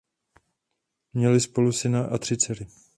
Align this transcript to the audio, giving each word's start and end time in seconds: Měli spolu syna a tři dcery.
Měli 1.13 1.39
spolu 1.41 1.71
syna 1.71 2.03
a 2.05 2.17
tři 2.17 2.37
dcery. 2.37 2.67